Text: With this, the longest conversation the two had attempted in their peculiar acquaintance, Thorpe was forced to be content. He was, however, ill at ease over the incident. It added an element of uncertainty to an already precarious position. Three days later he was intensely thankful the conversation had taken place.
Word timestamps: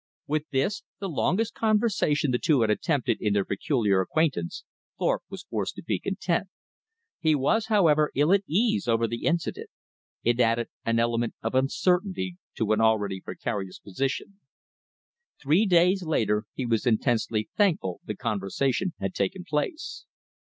With 0.25 0.49
this, 0.49 0.81
the 0.97 1.07
longest 1.07 1.53
conversation 1.53 2.31
the 2.31 2.39
two 2.39 2.61
had 2.61 2.71
attempted 2.71 3.21
in 3.21 3.33
their 3.33 3.45
peculiar 3.45 4.01
acquaintance, 4.01 4.63
Thorpe 4.97 5.21
was 5.29 5.43
forced 5.43 5.75
to 5.75 5.83
be 5.83 5.99
content. 5.99 6.47
He 7.19 7.35
was, 7.35 7.67
however, 7.67 8.09
ill 8.15 8.33
at 8.33 8.41
ease 8.47 8.87
over 8.87 9.07
the 9.07 9.25
incident. 9.25 9.69
It 10.23 10.39
added 10.39 10.69
an 10.85 10.97
element 10.97 11.35
of 11.43 11.53
uncertainty 11.53 12.37
to 12.57 12.71
an 12.71 12.81
already 12.81 13.21
precarious 13.21 13.77
position. 13.77 14.39
Three 15.39 15.67
days 15.67 16.01
later 16.01 16.45
he 16.55 16.65
was 16.65 16.87
intensely 16.87 17.49
thankful 17.55 18.01
the 18.03 18.15
conversation 18.15 18.93
had 18.99 19.13
taken 19.13 19.45
place. 19.47 20.05